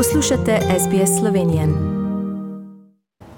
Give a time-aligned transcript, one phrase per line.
[0.00, 1.62] Poslušate SBS Slovenijo.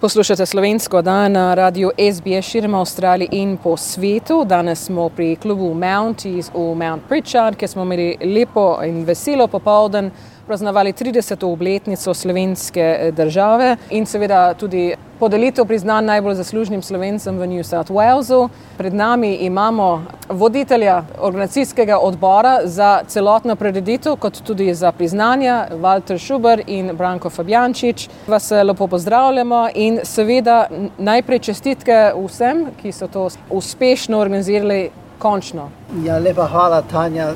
[0.01, 4.45] Poslušate slovensko dan na radiju SBS širom Avstralije in po svetu.
[4.45, 10.11] Danes smo pri klubu Mounties v Mount Pritchard, kjer smo imeli lepo in veselo popoldan
[10.47, 11.53] praznovali 30.
[11.53, 17.91] obletnico slovenske eh, države in seveda tudi podelitev priznanj najbolj zaslužnim slovencem v New South
[17.91, 18.49] Walesu.
[18.79, 26.63] Pred nami imamo voditelja organizacijskega odbora za celotno preditev, kot tudi za priznanja, Walter Šuber
[26.67, 28.09] in Branko Fabjančič.
[28.27, 30.67] Vas eh, lepo pozdravljamo in seveda
[30.99, 35.71] najprej čestitke vsem, ki so to uspešno organizirali končno.
[36.05, 37.35] Ja, lepa hvala, Tanja.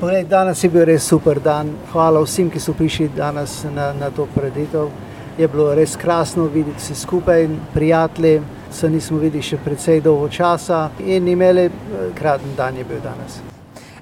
[0.00, 1.74] Poglej, danes je bil res super dan.
[1.92, 4.88] Hvala vsem, ki so prišli danes na, na to preditev.
[5.36, 7.44] Je bilo res krasno videti vse skupaj,
[7.76, 8.40] prijatelji.
[8.72, 13.42] Se nismo videli še precej dolgo časa in imeli eh, kraten dan je bil danes.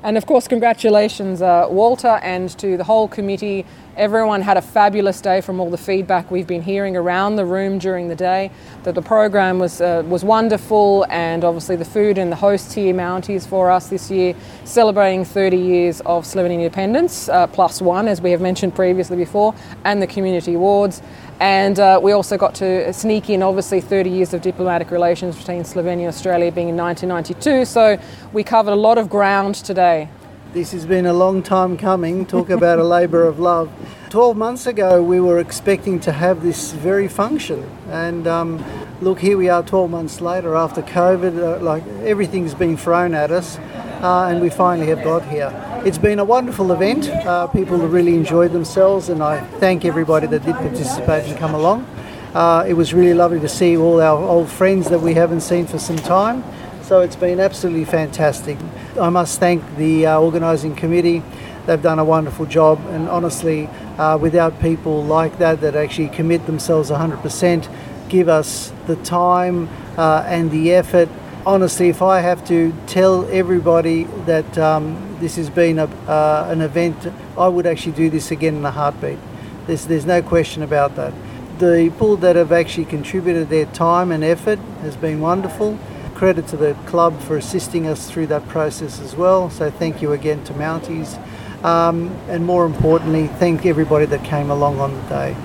[0.02, 3.66] And of course, congratulations, uh, Walter, and to the whole committee.
[3.96, 7.78] Everyone had a fabulous day from all the feedback we've been hearing around the room
[7.80, 8.52] during the day.
[8.84, 12.94] That the program was uh, was wonderful, and obviously the food and the host here
[12.94, 18.20] Mounties for us this year, celebrating 30 years of Slovenian independence, uh, plus one, as
[18.20, 19.52] we have mentioned previously before,
[19.84, 21.02] and the community awards.
[21.40, 25.62] And uh, we also got to sneak in, obviously, 30 years of diplomatic relations between
[25.62, 27.64] Slovenia and Australia being in 1992.
[27.64, 27.98] So
[28.32, 30.08] we covered a lot of ground today.
[30.52, 32.26] This has been a long time coming.
[32.26, 33.70] Talk about a labour of love.
[34.10, 37.68] 12 months ago, we were expecting to have this very function.
[37.90, 38.64] And um,
[39.00, 41.38] look, here we are 12 months later after COVID.
[41.38, 43.58] Uh, like everything's been thrown at us,
[44.02, 45.52] uh, and we finally have got here.
[45.84, 47.08] It's been a wonderful event.
[47.08, 51.84] Uh, people really enjoyed themselves, and I thank everybody that did participate and come along.
[52.34, 55.66] Uh, it was really lovely to see all our old friends that we haven't seen
[55.66, 56.44] for some time.
[56.82, 58.56] So it's been absolutely fantastic.
[59.00, 61.22] I must thank the uh, organising committee.
[61.66, 66.46] They've done a wonderful job, and honestly, uh, without people like that that actually commit
[66.46, 67.68] themselves 100%,
[68.08, 71.08] give us the time uh, and the effort.
[71.48, 76.60] Honestly, if I have to tell everybody that um, this has been a, uh, an
[76.60, 77.10] event.
[77.38, 79.18] I would actually do this again in a heartbeat.
[79.66, 81.14] There's, there's no question about that.
[81.58, 85.78] The people that have actually contributed their time and effort has been wonderful.
[86.14, 89.48] Credit to the club for assisting us through that process as well.
[89.48, 91.16] So thank you again to Mounties.
[91.64, 95.36] Um, and more importantly, thank everybody that came along on the day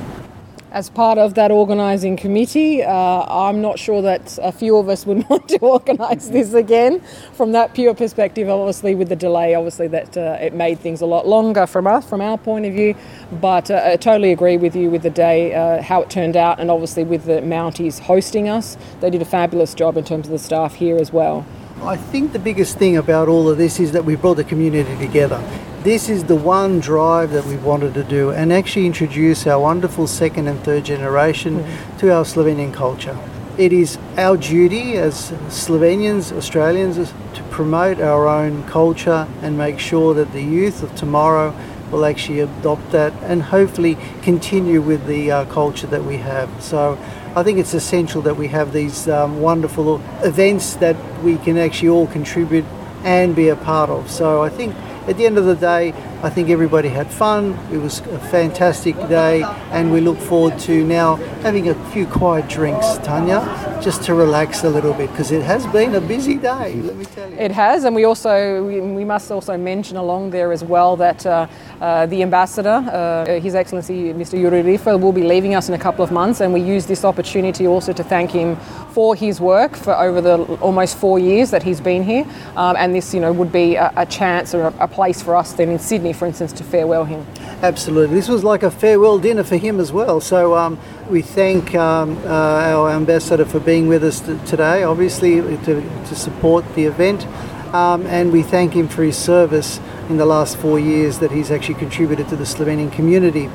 [0.73, 2.81] as part of that organising committee.
[2.83, 2.91] Uh,
[3.29, 6.99] I'm not sure that a few of us would want to organise this again.
[7.33, 11.05] From that pure perspective, obviously with the delay, obviously that uh, it made things a
[11.05, 12.95] lot longer from us, from our point of view.
[13.31, 16.59] But uh, I totally agree with you with the day, uh, how it turned out,
[16.59, 20.31] and obviously with the Mounties hosting us, they did a fabulous job in terms of
[20.31, 21.45] the staff here as well.
[21.83, 24.97] I think the biggest thing about all of this is that we brought the community
[24.97, 25.43] together.
[25.83, 30.07] This is the one drive that we wanted to do and actually introduce our wonderful
[30.07, 31.97] second and third generation mm-hmm.
[31.97, 33.17] to our Slovenian culture.
[33.57, 36.95] It is our duty as Slovenians, Australians,
[37.33, 41.53] to promote our own culture and make sure that the youth of tomorrow
[41.91, 46.49] will actually adopt that and hopefully continue with the uh, culture that we have.
[46.63, 46.97] So
[47.35, 51.89] I think it's essential that we have these um, wonderful events that we can actually
[51.89, 52.63] all contribute
[53.03, 54.09] and be a part of.
[54.09, 54.73] So I think
[55.07, 57.51] at the end of the day, I think everybody had fun.
[57.69, 62.47] It was a fantastic day, and we look forward to now having a few quiet
[62.47, 63.41] drinks, Tanya,
[63.83, 66.75] just to relax a little bit because it has been a busy day.
[66.75, 67.35] Let me tell you.
[67.35, 71.25] It has, and we also we, we must also mention along there as well that
[71.25, 71.45] uh,
[71.81, 74.39] uh, the ambassador, uh, His Excellency Mr.
[74.39, 77.03] Yuri Rifelj, will be leaving us in a couple of months, and we use this
[77.03, 78.55] opportunity also to thank him
[78.93, 82.95] for his work for over the almost four years that he's been here, um, and
[82.95, 85.67] this you know would be a, a chance or a, a place for us then
[85.67, 87.25] in Sydney, for instance, to farewell him.
[87.61, 88.15] Absolutely.
[88.15, 90.21] This was like a farewell dinner for him as well.
[90.21, 90.79] So um,
[91.09, 96.15] we thank um, uh, our ambassador for being with us t- today, obviously, to, to,
[96.15, 97.25] support the event.
[97.73, 99.79] Um, and we thank him for his service
[100.09, 103.49] in the last four years that he's actually contributed to the Slovenian community.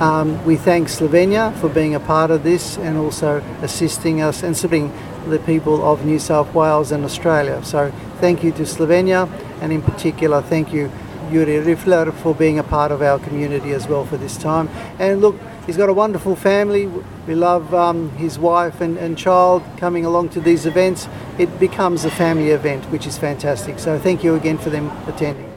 [0.00, 4.56] Um, we thank Slovenia for being a part of this and also assisting us and
[4.56, 4.90] supporting
[5.28, 7.62] the people of New South Wales and Australia.
[7.62, 9.28] So thank you to Slovenia
[9.60, 10.90] and in particular thank you
[11.30, 14.68] Yuri Rifelj for being a part of our community as well for this time.
[14.98, 15.36] And look,
[15.66, 16.86] he's got a wonderful family.
[17.26, 21.08] We love um, his wife and, and child coming along to these events.
[21.38, 23.78] It becomes a family event, which is fantastic.
[23.78, 25.50] So thank you again for them attending.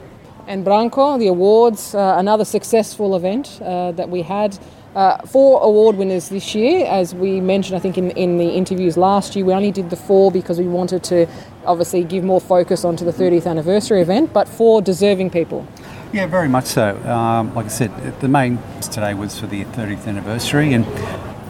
[0.46, 4.58] And Branko, the awards, uh, another successful event uh, that we had.
[4.94, 8.96] Uh, four award winners this year, as we mentioned, I think in, in the interviews
[8.96, 11.26] last year, we only did the four because we wanted to
[11.66, 15.66] obviously give more focus onto the 30th anniversary event, but four deserving people.
[16.12, 16.96] Yeah, very much so.
[17.10, 20.86] Um, like I said, the main today was for the 30th anniversary, and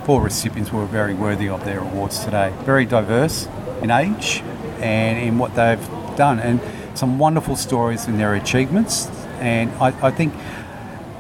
[0.06, 2.50] four recipients were very worthy of their awards today.
[2.60, 3.46] Very diverse
[3.82, 4.42] in age
[4.78, 5.86] and in what they've
[6.16, 6.60] done, and
[6.94, 9.06] some wonderful stories in their achievements.
[9.40, 10.32] And I, I think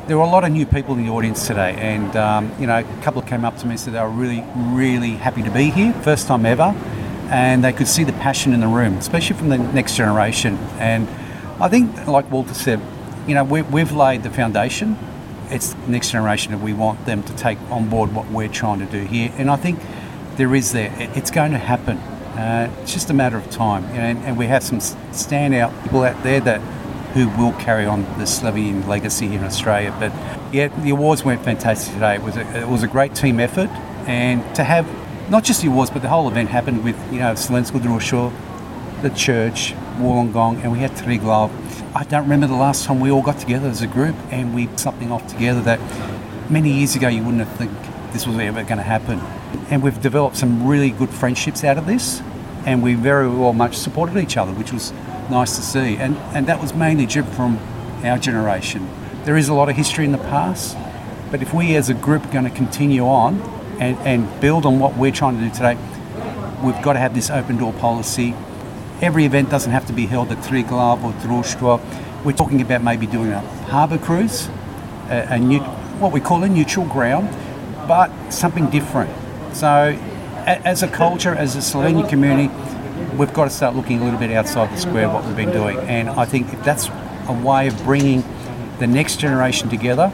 [0.06, 2.78] there were a lot of new people in the audience today, and um, you know,
[2.78, 5.70] a couple came up to me and said they were really, really happy to be
[5.70, 6.74] here, first time ever,
[7.30, 10.56] and they could see the passion in the room, especially from the next generation.
[10.78, 11.08] And
[11.60, 12.80] I think, like Walter said,
[13.26, 14.98] you know, we, we've laid the foundation.
[15.48, 18.80] It's the next generation that we want them to take on board what we're trying
[18.80, 19.80] to do here, and I think
[20.36, 20.94] there is there.
[21.14, 21.96] It's going to happen.
[22.36, 26.20] Uh, it's just a matter of time, and, and we have some standout people out
[26.22, 26.60] there that
[27.14, 29.94] who will carry on the Slovenian legacy here in Australia.
[29.98, 30.12] But
[30.52, 32.16] yeah, the awards went fantastic today.
[32.16, 33.70] It was a, it was a great team effort,
[34.06, 34.86] and to have
[35.30, 38.32] not just the awards, but the whole event happened with you know Slovensko društvo,
[39.02, 41.50] the church, Wollongong, and we had three Triglav.
[41.94, 44.68] I don't remember the last time we all got together as a group and we
[44.76, 45.78] something off together that
[46.50, 47.70] many years ago you wouldn't have think
[48.12, 49.20] this was ever going to happen.
[49.70, 52.20] And we've developed some really good friendships out of this,
[52.66, 54.92] and we very well much supported each other, which was
[55.30, 55.96] nice to see.
[55.96, 57.58] And, and that was mainly from
[58.04, 58.88] our generation.
[59.24, 60.76] There is a lot of history in the past,
[61.30, 63.40] but if we as a group are going to continue on
[63.80, 65.76] and, and build on what we're trying to do today,
[66.62, 68.34] we've got to have this open door policy.
[69.00, 72.24] Every event doesn't have to be held at Three Triglav or Društvo.
[72.24, 74.48] We're talking about maybe doing a harbour cruise,
[75.08, 75.60] a, a new,
[76.00, 77.28] what we call a neutral ground,
[77.88, 79.10] but something different.
[79.54, 79.98] So,
[80.46, 82.54] a, as a culture, as a Slovenian community,
[83.16, 85.78] we've got to start looking a little bit outside the square what we've been doing.
[85.78, 86.88] And I think if that's
[87.28, 88.24] a way of bringing
[88.78, 90.12] the next generation together,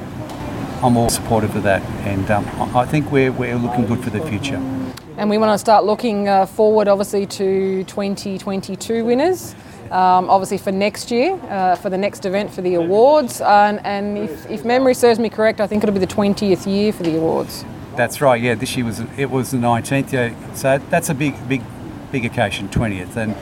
[0.83, 1.83] I'm all supportive of that.
[2.07, 4.57] And um, I think we're, we're looking good for the future.
[5.17, 9.55] And we want to start looking uh, forward, obviously, to 2022 winners.
[9.91, 13.41] Um, obviously, for next year, uh, for the next event for the awards.
[13.41, 16.93] And, and if, if, memory serves me correct, I think it'll be the 20th year
[16.93, 17.65] for the awards.
[17.97, 18.41] That's right.
[18.41, 20.13] Yeah, this year was it was the 19th.
[20.13, 21.61] Yeah, so that's a big big
[22.11, 23.17] big occasion, 20th.
[23.17, 23.35] And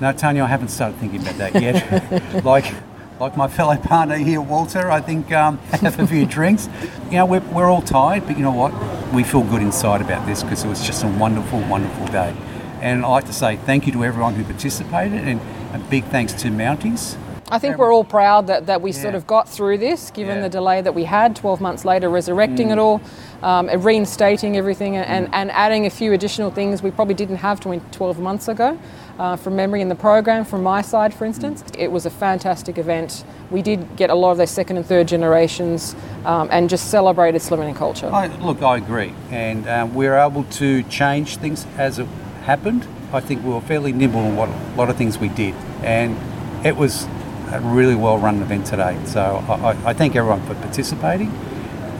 [0.00, 2.44] no, Tanya, I haven't started thinking about that yet.
[2.44, 2.72] like,
[3.20, 6.68] like my fellow partner here, Walter, I think um, have a few drinks.
[7.06, 8.72] You know, we're, we're all tired, but you know what?
[9.12, 12.34] We feel good inside about this because it was just a wonderful, wonderful day.
[12.80, 15.40] And I'd like to say thank you to everyone who participated and
[15.74, 17.16] a big thanks to Mounties.
[17.50, 19.02] I think we're all proud that, that we yeah.
[19.02, 20.42] sort of got through this, given yeah.
[20.42, 22.72] the delay that we had, 12 months later, resurrecting mm.
[22.72, 23.02] it all,
[23.42, 25.30] um, reinstating everything, and, mm.
[25.32, 28.78] and adding a few additional things we probably didn't have 12 months ago.
[29.16, 31.78] Uh, from memory in the program, from my side, for instance, mm.
[31.78, 33.24] it was a fantastic event.
[33.50, 35.94] We did get a lot of their second and third generations
[36.24, 38.08] um, and just celebrated Slovenian culture.
[38.12, 39.14] I, look, I agree.
[39.30, 42.06] And um, we were able to change things as it
[42.42, 42.88] happened.
[43.12, 45.54] I think we were fairly nimble in what, a lot of things we did.
[45.84, 46.18] And
[46.66, 47.06] it was
[47.54, 48.98] a really well run event today.
[49.06, 51.30] So I, I thank everyone for participating.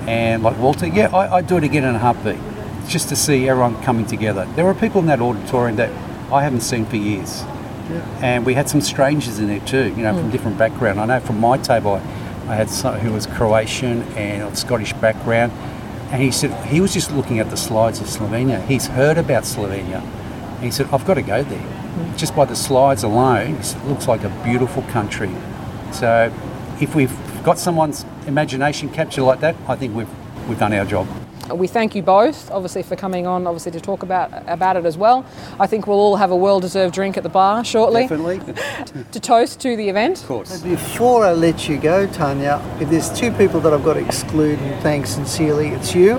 [0.07, 2.39] And like Walter, yeah, I, I'd do it again in a heartbeat,
[2.89, 4.47] just to see everyone coming together.
[4.57, 5.91] There were people in that auditorium that
[6.33, 7.43] I haven't seen for years.
[7.91, 8.19] Yeah.
[8.23, 10.21] And we had some strangers in there too, you know, mm.
[10.21, 11.01] from different background.
[11.01, 11.99] I know from my table, I,
[12.49, 15.53] I had someone who was Croatian and of Scottish background.
[16.11, 18.65] And he said he was just looking at the slides of Slovenia.
[18.67, 20.03] He's heard about Slovenia.
[20.57, 21.85] And he said, I've got to go there
[22.17, 25.31] just by the slides alone, it looks like a beautiful country.
[25.93, 26.33] So
[26.81, 27.15] if we've
[27.45, 30.09] got someone's imagination captured like that, I think we've,
[30.49, 31.07] we've done our job.
[31.55, 34.97] We thank you both, obviously, for coming on, obviously, to talk about about it as
[34.97, 35.27] well.
[35.61, 38.09] I think we'll all have a well-deserved drink at the bar shortly.
[38.09, 38.41] Definitely.
[39.13, 40.23] to toast to the event.
[40.23, 40.63] Of course.
[40.63, 44.59] Before I let you go, Tanya, if there's two people that I've got to exclude
[44.59, 46.15] and thank sincerely, it's you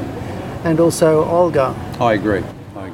[0.63, 1.75] and also Olga.
[1.99, 2.43] I agree.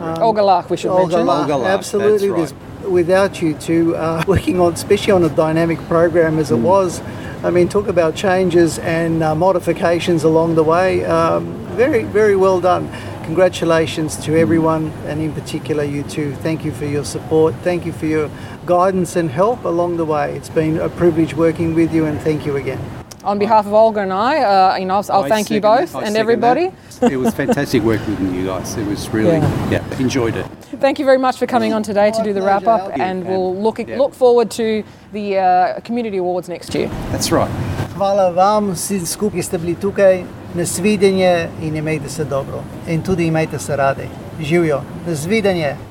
[0.01, 0.13] I.
[0.13, 1.25] Um, Olgalach, we should Olga mention.
[1.25, 2.29] Lah, Olga Lah, absolutely.
[2.29, 2.53] Right
[2.89, 6.63] without you two uh, working on, especially on a dynamic program as it mm.
[6.63, 7.01] was.
[7.43, 11.03] I mean, talk about changes and uh, modifications along the way.
[11.05, 12.91] Um, very, very well done.
[13.23, 16.35] Congratulations to everyone, and in particular you two.
[16.35, 17.55] Thank you for your support.
[17.63, 18.29] Thank you for your
[18.65, 20.35] guidance and help along the way.
[20.35, 23.00] It's been a privilege working with you, and thank you again.
[23.23, 26.17] On behalf of Olga and I, uh, you know, I'll, I'll thank you both and
[26.17, 26.71] everybody.
[27.01, 28.75] it was fantastic working with you guys.
[28.77, 29.69] It was really, yeah.
[29.71, 30.45] yeah, enjoyed it.
[30.79, 33.55] Thank you very much for coming on today to do the wrap up, and we'll
[33.55, 33.97] look yeah.
[33.97, 36.87] look forward to the uh, community awards next year.
[37.11, 37.51] That's right.
[37.95, 40.23] Hvala vam, vsi skupaj, ki ste bili tukaj.
[40.55, 42.63] Nasvidenje in imejte se dobro.
[42.87, 44.09] In tudi imejte se radi.
[44.39, 44.81] Živijo.
[45.07, 45.90] Nasvidenje.